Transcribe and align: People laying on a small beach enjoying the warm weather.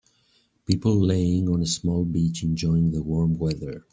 People 0.65 0.99
laying 0.99 1.47
on 1.47 1.61
a 1.61 1.67
small 1.67 2.03
beach 2.05 2.41
enjoying 2.41 2.89
the 2.89 3.03
warm 3.03 3.37
weather. 3.37 3.85